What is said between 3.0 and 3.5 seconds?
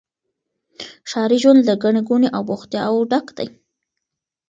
ډک دی.